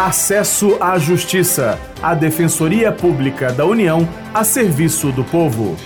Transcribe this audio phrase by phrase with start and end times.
[0.00, 5.76] Acesso à Justiça, a Defensoria Pública da União a serviço do povo.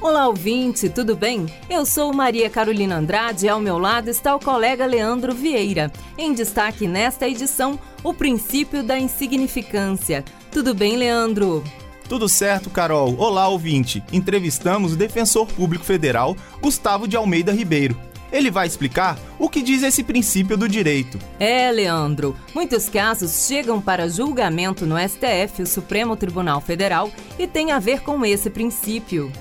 [0.00, 1.46] Olá, ouvinte, tudo bem?
[1.68, 5.90] Eu sou Maria Carolina Andrade e ao meu lado está o colega Leandro Vieira.
[6.16, 10.24] Em destaque nesta edição, o princípio da insignificância.
[10.52, 11.64] Tudo bem, Leandro?
[12.08, 13.16] Tudo certo, Carol.
[13.18, 14.04] Olá, ouvinte.
[14.12, 18.00] Entrevistamos o defensor público federal, Gustavo de Almeida Ribeiro.
[18.36, 21.18] Ele vai explicar o que diz esse princípio do direito.
[21.40, 22.36] É, Leandro.
[22.54, 28.02] Muitos casos chegam para julgamento no STF, o Supremo Tribunal Federal, e tem a ver
[28.02, 29.32] com esse princípio.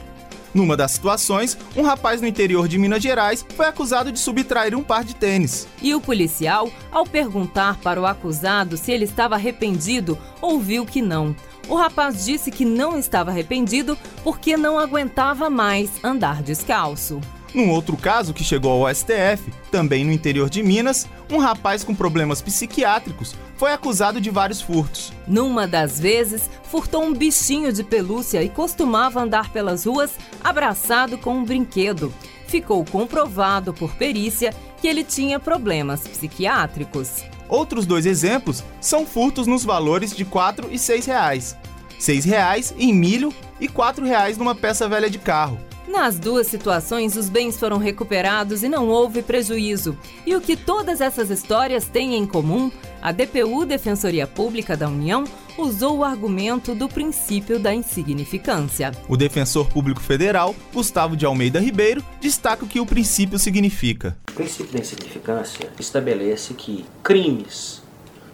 [0.54, 4.82] Numa das situações, um rapaz no interior de Minas Gerais foi acusado de subtrair um
[4.82, 5.68] par de tênis.
[5.82, 11.36] E o policial, ao perguntar para o acusado se ele estava arrependido, ouviu que não.
[11.68, 17.20] O rapaz disse que não estava arrependido porque não aguentava mais andar descalço.
[17.56, 21.96] Num outro caso que chegou ao STF, também no interior de Minas, um rapaz com
[21.96, 25.14] problemas psiquiátricos foi acusado de vários furtos.
[25.26, 30.12] Numa das vezes, furtou um bichinho de pelúcia e costumava andar pelas ruas
[30.44, 32.14] abraçado com um brinquedo.
[32.46, 37.24] Ficou comprovado por perícia que ele tinha problemas psiquiátricos.
[37.48, 41.56] Outros dois exemplos são furtos nos valores de R$ 4 e 6 reais.
[42.00, 45.58] 6 reais em milho e 4 reais numa peça velha de carro.
[45.88, 49.98] Nas duas situações, os bens foram recuperados e não houve prejuízo.
[50.26, 52.72] E o que todas essas histórias têm em comum?
[53.02, 55.26] A DPU, Defensoria Pública da União,
[55.58, 58.92] usou o argumento do princípio da insignificância.
[59.08, 64.18] O defensor público federal, Gustavo de Almeida Ribeiro, destaca o que o princípio significa.
[64.30, 67.84] O princípio da insignificância estabelece que crimes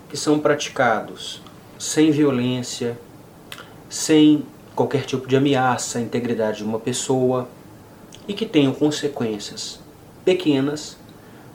[0.10, 1.42] que são praticados
[1.78, 3.00] sem violência,
[3.90, 7.48] sem qualquer tipo de ameaça à integridade de uma pessoa
[8.28, 9.80] e que tenham consequências
[10.24, 10.98] pequenas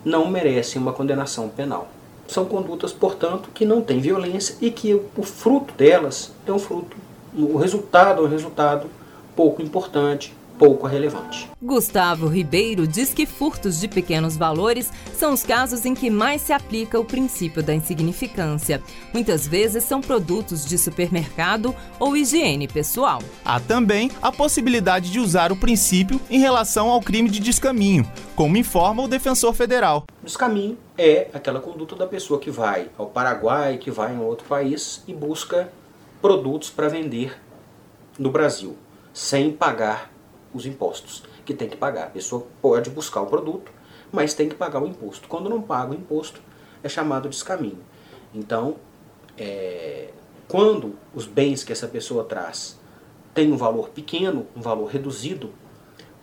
[0.04, 1.88] não merecem uma condenação penal.
[2.28, 6.96] São condutas, portanto, que não têm violência e que o fruto delas é um fruto,
[7.34, 8.88] o resultado é um resultado
[9.34, 11.48] pouco importante, pouco relevante.
[11.62, 16.52] Gustavo Ribeiro diz que furtos de pequenos valores são os casos em que mais se
[16.52, 18.82] aplica o princípio da insignificância.
[19.12, 23.22] Muitas vezes são produtos de supermercado ou higiene pessoal.
[23.44, 28.56] Há também a possibilidade de usar o princípio em relação ao crime de descaminho, como
[28.56, 30.04] informa o defensor federal.
[30.22, 35.02] Descaminho é aquela conduta da pessoa que vai ao Paraguai, que vai em outro país
[35.06, 35.70] e busca
[36.20, 37.38] produtos para vender
[38.18, 38.76] no Brasil,
[39.12, 40.10] sem pagar
[40.56, 42.04] os impostos que tem que pagar.
[42.04, 43.70] A pessoa pode buscar o produto,
[44.10, 45.28] mas tem que pagar o imposto.
[45.28, 46.40] Quando não paga o imposto,
[46.82, 47.78] é chamado de descaminho.
[48.34, 48.76] Então,
[49.38, 50.10] é,
[50.48, 52.78] quando os bens que essa pessoa traz
[53.34, 55.52] têm um valor pequeno, um valor reduzido,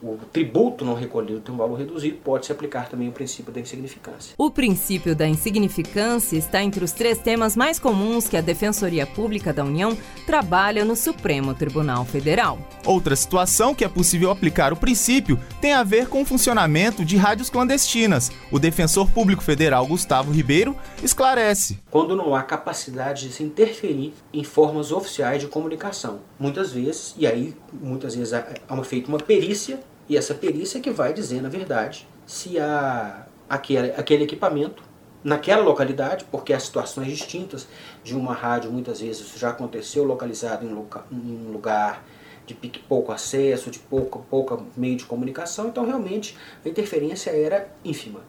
[0.03, 3.61] o tributo não recolhido tem um valor reduzido, pode se aplicar também o princípio da
[3.61, 4.33] insignificância.
[4.37, 9.53] O princípio da insignificância está entre os três temas mais comuns que a Defensoria Pública
[9.53, 12.59] da União trabalha no Supremo Tribunal Federal.
[12.85, 17.15] Outra situação que é possível aplicar o princípio tem a ver com o funcionamento de
[17.15, 18.29] rádios clandestinas.
[18.51, 21.79] O defensor público federal Gustavo Ribeiro esclarece.
[21.89, 27.25] Quando não há capacidade de se interferir em formas oficiais de comunicação, muitas vezes, e
[27.25, 28.45] aí muitas vezes é
[28.83, 34.23] feita uma perícia e essa perícia que vai dizer, na verdade, se há aquele, aquele
[34.23, 34.83] equipamento
[35.23, 37.67] naquela localidade, porque há situações distintas
[38.03, 42.03] de uma rádio, muitas vezes isso já aconteceu, localizado em, loca, um lugar
[42.45, 48.19] de pouco acesso, de pouco, pouco meio de comunicação, então realmente a interferência era ínfima.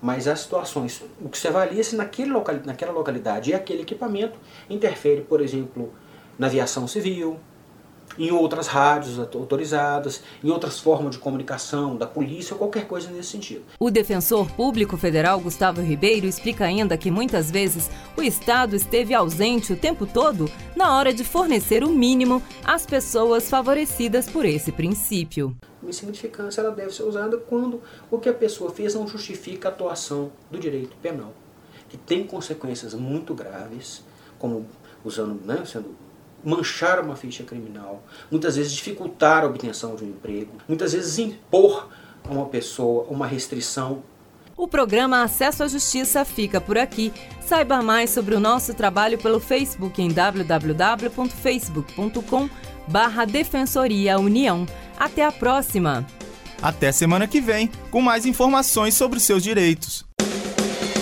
[0.00, 4.38] Mas as situações, o que se avalia se naquele local, naquela localidade e aquele equipamento
[4.70, 5.92] interfere, por exemplo,
[6.38, 7.38] na aviação civil,
[8.18, 13.30] em outras rádios autorizadas, em outras formas de comunicação da polícia ou qualquer coisa nesse
[13.30, 13.62] sentido.
[13.78, 19.72] O defensor público federal Gustavo Ribeiro explica ainda que muitas vezes o Estado esteve ausente
[19.72, 25.56] o tempo todo na hora de fornecer o mínimo às pessoas favorecidas por esse princípio.
[25.82, 29.72] A insignificância ela deve ser usada quando o que a pessoa fez não justifica a
[29.72, 31.32] atuação do direito penal,
[31.88, 34.04] que tem consequências muito graves,
[34.38, 34.66] como
[35.04, 35.94] usando, né, sendo
[36.44, 41.88] manchar uma ficha criminal, muitas vezes dificultar a obtenção de um emprego, muitas vezes impor
[42.24, 44.02] a uma pessoa uma restrição.
[44.56, 47.12] O programa Acesso à Justiça fica por aqui.
[47.40, 52.48] Saiba mais sobre o nosso trabalho pelo Facebook em www.facebook.com
[52.86, 54.66] barra Defensoria União.
[54.98, 56.06] Até a próxima!
[56.62, 60.11] Até semana que vem, com mais informações sobre os seus direitos.